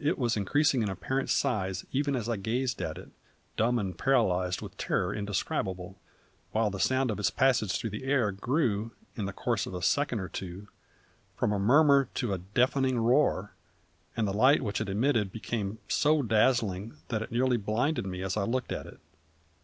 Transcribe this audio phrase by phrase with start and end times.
[0.00, 3.08] It was increasing in apparent size even as I gazed at it,
[3.56, 5.98] dumb and paralysed with terror indescribable,
[6.52, 9.82] while the sound of its passage through the air grew, in the course of a
[9.82, 10.68] second or two,
[11.34, 13.52] from a murmur to a deafening roar,
[14.16, 18.36] and the light which it emitted became so dazzling that it nearly blinded me as
[18.36, 19.00] I looked at it.